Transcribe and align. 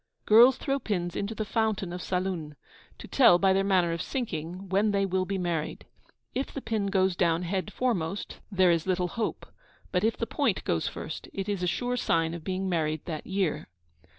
Girls 0.25 0.57
throw 0.57 0.79
pins 0.79 1.15
into 1.15 1.35
the 1.35 1.45
fountain 1.45 1.93
of 1.93 2.01
Saloun 2.01 2.55
to 2.97 3.07
tell, 3.07 3.37
by 3.37 3.53
their 3.53 3.63
manner 3.63 3.91
of 3.91 4.01
sinking, 4.01 4.67
when 4.69 4.89
they 4.89 5.05
will 5.05 5.25
be 5.25 5.37
married. 5.37 5.85
If 6.33 6.51
the 6.51 6.59
pin 6.59 6.87
goes 6.87 7.15
down 7.15 7.43
head 7.43 7.71
foremost, 7.71 8.39
there 8.51 8.71
is 8.71 8.87
little 8.87 9.09
hope; 9.09 9.45
but, 9.91 10.03
if 10.03 10.17
the 10.17 10.25
point 10.25 10.63
goes 10.63 10.87
first, 10.87 11.29
it 11.33 11.47
is 11.47 11.61
a 11.61 11.67
sure 11.67 11.97
sign 11.97 12.33
of 12.33 12.43
being 12.43 12.67
married 12.67 13.05
that 13.05 13.27
year. 13.27 13.67